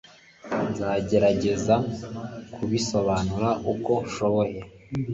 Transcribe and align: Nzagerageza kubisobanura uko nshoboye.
Nzagerageza 0.69 1.75
kubisobanura 2.53 3.49
uko 3.73 3.93
nshoboye. 4.07 4.59